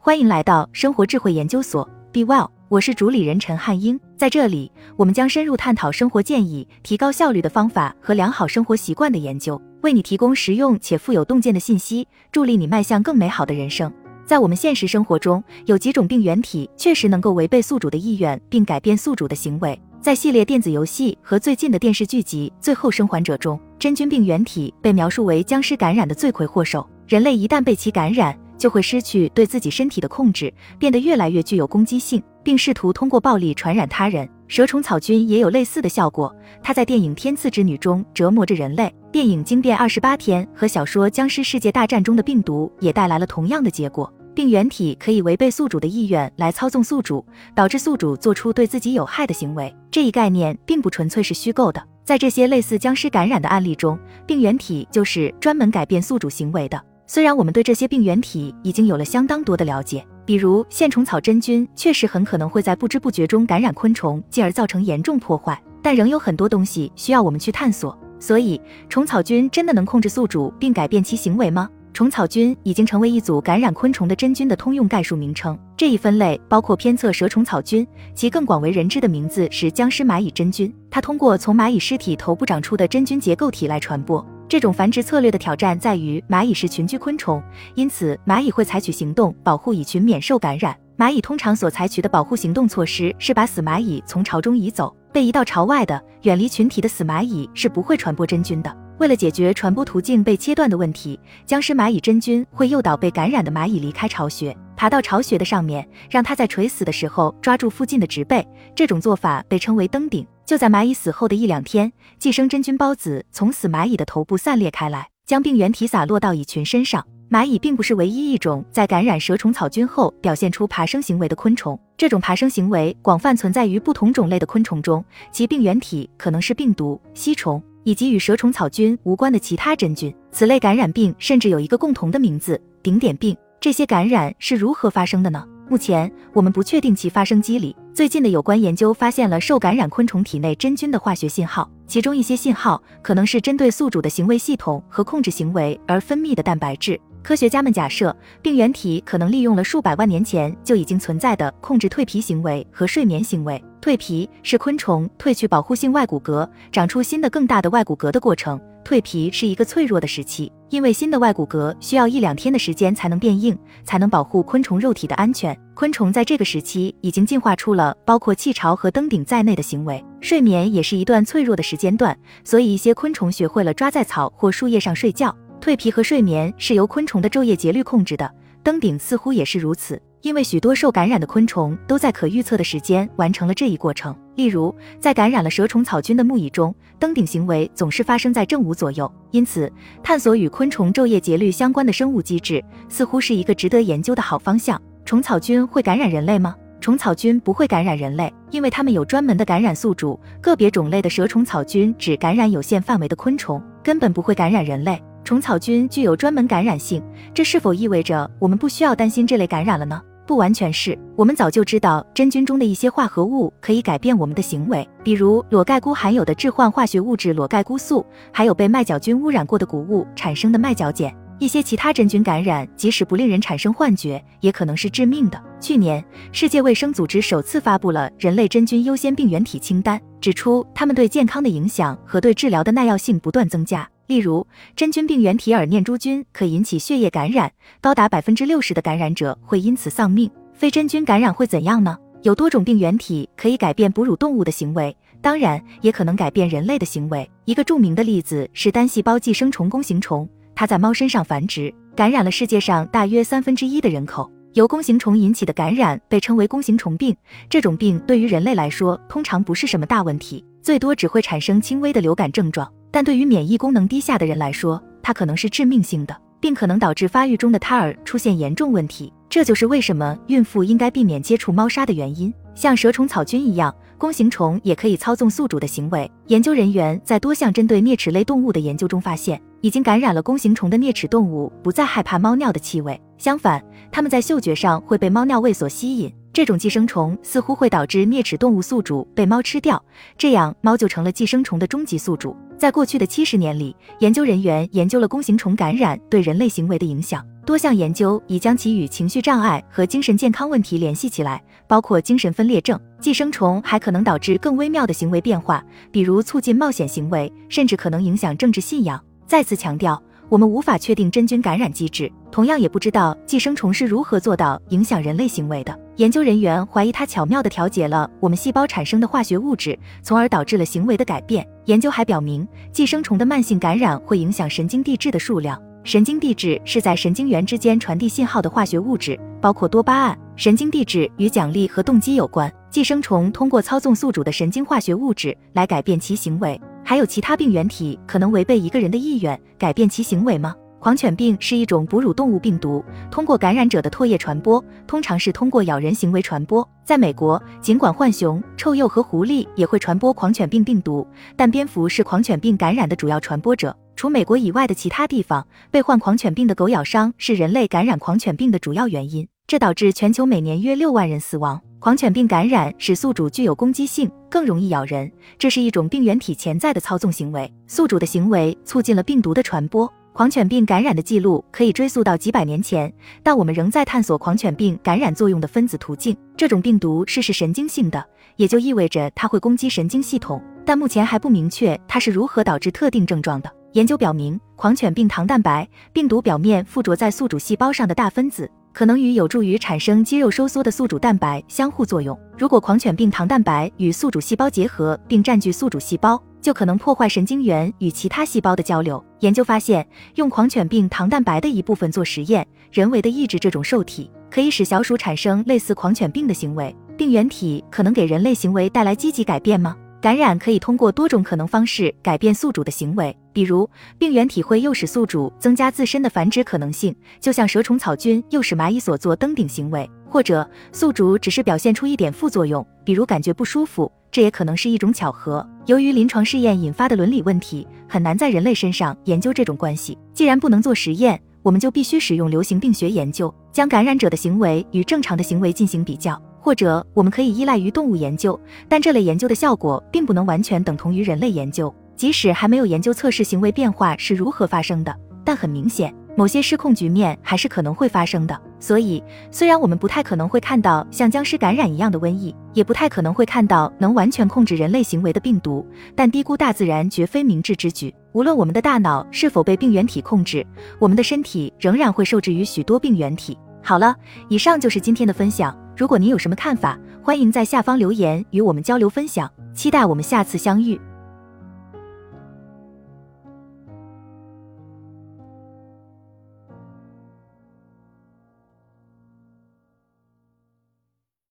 [0.00, 3.98] 欢迎来到生活智慧研究所，Be Well，我是主理人陈汉英。
[4.16, 13.92] 在这里，我们将深入探讨生活建议、提高效率的方法和良好生活习惯的研究，为你提供实用且富有洞见的信息，助力你迈向更美好的人生。
[14.24, 19.78] 在我们现实生活中，有几种病原体确实能够违背宿主的意愿，并改变宿主的行为。
[20.00, 26.88] 在系列电子游戏和最近的电视剧集《最后生还者》中，真菌病原体被描述为僵尸感染的罪魁祸首。
[27.08, 34.28] 人类一旦被其感染，就会失去对自己身体的控制，变得越来越具有攻击性，并试图通过暴力传染他人。
[34.48, 38.92] 蛇虫草菌也有类似的效果，它在电影《天赐之女》中折磨着人类。
[39.12, 44.12] 电影《惊变二十八天》和小说《僵尸世界大战》中的病毒也带来了同样的结果。
[44.34, 49.74] 病原体可以违背宿主的意愿来操纵宿主，导致宿主做出对自己有害的行为。
[49.90, 56.80] 这一概念并不纯粹是虚构的，在这些类似僵尸感染的案例中，病原体就是专门改变宿主行为的。
[57.10, 67.98] 虽然我们对这些病原体已经有了相当多的了解，比如线虫草真菌确实很可能会在不知不觉中感染昆虫，进而造成严重破坏，但仍有很多东西需要我们去探索。
[68.20, 68.60] 所以，
[68.90, 71.70] 虫草菌真的能控制宿主并改变其行为吗？
[71.94, 75.58] 虫草菌已经成为一组感染昆虫的真菌的通用概述名称。
[75.78, 80.70] 这一分类包括偏侧蛇虫草菌，其更广为人知的名字是僵尸蚂蚁真菌。
[80.90, 84.22] 它通过从蚂蚁尸体头部长出的真菌结构体来传播。
[84.48, 87.42] 这种繁殖策略的挑战在于，蚂蚁是群居昆虫，
[87.74, 90.74] 因此蚂蚁会采取行动保护蚁群免受感染。
[90.96, 98.74] 蚂蚁通常所采取的保护行动措施是把死蚂蚁从巢中移走，被移到巢外的、远离群体的死蚂蚁是不会传播真菌的。
[98.98, 108.44] 为了解决传播途径被切断的问题，僵尸蚂蚁真菌会诱导被感染的蚂蚁离开巢穴，爬到巢穴的上面，让它在垂死的时候抓住附近的植被。
[108.74, 110.26] 这种做法被称为登顶。
[110.48, 117.06] 就在蚂蚁死后的一两天，寄生真菌孢子从死蚂蚁的头部散裂开来，将病原体洒落到蚁群身上。
[117.30, 130.10] 蚂蚁并不是唯一一种在感染蛇虫草菌后表现出爬升行为的昆虫，这种爬升行为广泛存在于不同种类的昆虫中，其病原体可能是病毒、吸虫以及与蛇虫草菌无关的其他真菌。
[130.32, 133.36] 此类感染病甚至有一个共同的名字——顶点病。
[133.60, 135.44] 这些感染是如何发生的呢？
[135.68, 137.76] 目前我们不确定其发生机理。
[137.92, 146.98] 最近的有关研究发现了受感染昆虫体内真菌的化学信号，其中一些信号可能是针对宿主的行为系统和控制行为而分泌的蛋白质。
[147.22, 153.62] 科学家们假设，病原体可能利用了数百万年前就已经存在的控制蜕皮行为和睡眠行为。
[153.82, 158.58] 蜕皮是昆虫褪去保护性外骨骼，长出新的更大的外骨骼的过程。
[158.84, 165.58] 蜕皮是一个脆弱的时期，因为新的外骨骼需要一两天的时间才能变硬，才能保护昆虫肉体的安全。
[165.74, 170.04] 昆虫在这个时期已经进化出了包括弃巢和登顶在内的行为。
[170.20, 175.34] 睡眠也是一段脆弱的时间段，所以一些昆虫学会了抓在草或树叶上睡觉。
[175.60, 178.30] 蜕皮和睡眠是由昆虫的昼夜节律控制的，
[178.62, 180.00] 登顶似乎也是如此。
[180.20, 184.14] 因为许多受感染的昆虫都在可预测的时间完成了这一过程。
[184.38, 189.12] 例如，在感染了蛇虫草菌的木蚁中，登顶行为总是发生在正午左右。
[189.32, 189.68] 因此，
[190.00, 194.80] 探索与昆虫昼夜节律相关的生物机制，似乎是一个值得研究的好方向。
[195.04, 196.54] 虫草菌会感染人类吗？
[196.80, 200.16] 虫草菌不会感染人类，因为它们有专门的感染宿主。
[200.40, 205.02] 个别种类的蛇虫草菌只感染有限范围的昆虫，根本不会感染人类。
[205.24, 207.02] 虫草菌具有专门感染性，
[207.34, 210.00] 这是否意味着我们不需要担心这类感染了呢？
[210.28, 221.10] 不完全是，我们早就知道真菌中的一些化合物可以改变我们的行为，比如裸盖菇含有的致幻化学物质裸盖菇素，还有被麦角菌污染过的谷物产生的麦角碱。
[221.38, 225.42] 一些其他真菌感染，即使不令人产生幻觉，也可能是致命的。
[225.60, 233.88] 去年，世界卫生组织首次发布了人类真菌优先病原体清单，指出它们对健康的影响和对治疗的耐药性不断增加。
[234.08, 240.30] 例如，真菌病原体耳念珠菌可引起血液感染，高达百分之六十的感染者会因此丧命。
[240.54, 241.96] 非真菌感染会怎样呢？
[242.22, 247.30] 有多种病原体可以改变哺乳动物的行为，当然也可能改变人类的行为。
[247.44, 254.28] 一个著名的例子是单细胞寄生虫弓形虫，它在猫身上繁殖，感染了世界上大约三分之一的人口。
[254.54, 257.14] 由弓形虫引起的感染被称为弓形虫病。
[257.50, 262.66] 这种病对于人类来说通常不是什么大问题，最多只会产生轻微的流感症状。
[262.90, 269.12] 但对于免疫功能低下的人来说，它可能是致命性的，并可能导致发育中的胎儿出现严重问题。
[269.28, 272.32] 这就是为什么孕妇应该避免接触猫砂的原因。
[272.54, 276.10] 像蛇虫草菌一样，弓形虫也可以操纵宿主的行为。
[276.26, 283.62] 研究人员在多项针对啮齿类动物的研究中发现，已经感染了弓形虫的啮齿动物不再害怕猫尿的气味，相反，
[283.92, 286.12] 它们在嗅觉上会被猫尿味所吸引。
[286.38, 289.84] 这种寄生虫似乎会导致啮齿动物宿主被猫吃掉，
[290.16, 292.36] 这样猫就成了寄生虫的终极宿主。
[292.56, 297.26] 在过去的七十年里，研究人员研究了弓形虫感染对人类行为的影响。
[297.44, 302.78] 多项研究已将其与情绪障碍和精神健康问题联系起来，包括精神分裂症。
[303.00, 309.04] 寄生虫还可能导致更微妙的行为变化，比如促进冒险行为，甚至可能影响政治信仰。
[309.26, 315.76] 再次强调，我们无法确定真菌感染机制，同样也不知道寄生虫是如何做到影响人类行为的。
[315.98, 321.44] 研究人员怀疑它巧妙地调节了我们细胞产生的化学物质，从而导致了行为的改变。
[321.64, 325.60] 研究还表明，寄生虫的慢性感染会影响神经递质的数量。
[325.82, 330.16] 神经递质是在神经元之间传递信号的化学物质，包括多巴胺。
[330.36, 332.52] 神经递质与奖励和动机有关。
[332.70, 336.60] 寄生虫通过操纵宿主的神经化学物质来改变其行为。
[336.84, 340.54] 还有其他病原体可能违背一个人的意愿改变其行为吗？
[340.80, 346.66] 狂犬病是一种哺乳动物病毒，通过感染者的唾液传播，通常是通过咬人行为传播。
[346.84, 353.76] 在美国，尽管浣熊、臭鼬和狐狸也会传播狂犬病病毒，但蝙蝠是狂犬病感染的主要传播者。
[353.96, 361.60] 除美国以外的其他地方，被患狂犬病的狗咬伤是人类感染狂犬病的主要原因，这导致全球每年约六万人死亡。
[361.80, 367.52] 狂犬病感染使宿主具有攻击性，更容易咬人，这是一种病原体潜在的操纵行为。
[367.66, 369.92] 宿主的行为促进了病毒的传播。
[370.18, 372.92] 狂犬病感染的记录可以追溯到几百年前，
[373.22, 376.16] 但我们仍在探索狂犬病感染作用的分子途径。
[376.36, 378.04] 这种病毒是是神经性的，
[378.34, 383.52] 也就意味着它会攻击神经系统，但目前还不明确它是如何导致特定症状的。
[383.74, 392.18] 研究表明，狂犬病糖蛋白病毒表面附着在宿主细胞上的大分子，可能与有助于产生肌肉收缩的宿主蛋白相互作用。
[392.36, 399.04] 如果狂犬病糖蛋白与宿主细胞结合并占据宿主细胞，就可能破坏神经元与其他细胞的交流。
[399.20, 406.74] 研究发现，用狂犬病糖蛋白的一部分做实验，人为的抑制这种受体，可以使小鼠产生类似狂犬病的行为。
[406.96, 409.76] 病原体可能给人类行为带来积极改变吗？
[410.00, 413.68] 感染可以通过多种可能方式改变宿主的行为，比如
[413.98, 425.46] 病原体会诱使宿主增加自身的繁殖可能性，就像蛇虫草菌诱使蚂蚁所做登顶行为；或者宿主只是表现出一点副作用，比如感觉不舒服，这也可能是一种巧合。
[425.66, 429.96] 由于临床试验引发的伦理问题，很难在人类身上研究这种关系。
[430.14, 436.20] 既然不能做实验，我们就必须使用流行病学研究，将感染者的行为与正常的行为进行比较。
[436.40, 438.38] 或者我们可以依赖于动物研究，
[438.68, 441.74] 但这类研究的效果并不能完全等同于人类研究。
[441.94, 448.40] 即使还没有研究测试行为变化是如何发生的，但很明显，某些失控局面还是可能会发生的。
[448.60, 457.94] 所以，虽然我们不太可能会看到像僵尸感染一样的瘟疫，也不太可能会看到能完全控制人类行为的病毒，但低估大自然绝非明智之举。
[458.12, 460.44] 无论我们的大脑是否被病原体控制，
[460.78, 463.38] 我们的身体仍然会受制于许多病原体。
[463.62, 463.94] 好了，
[464.28, 465.56] 以上就是今天的分享。
[465.76, 469.30] 如果您有什么看法，欢迎在下方留言与我们交流分享。
[469.54, 470.80] 期待我们下次相遇。